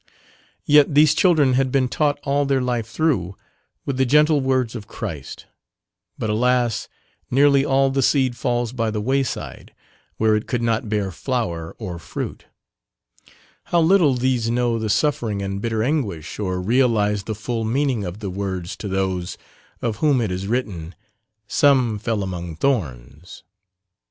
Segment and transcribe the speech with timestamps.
[0.65, 3.37] Yet these children had been taught all their life through
[3.85, 5.45] with the gentle words of Christ
[6.17, 6.87] but alas,
[7.29, 9.75] nearly all the seed falls by the wayside,
[10.17, 12.45] where it could not bear flower or fruit;
[13.65, 18.21] how little these know the suffering and bitter anguish or realize the full meaning of
[18.21, 19.37] the words to those,
[19.83, 20.95] of whom it is written
[21.47, 23.43] "Some fell among thorns."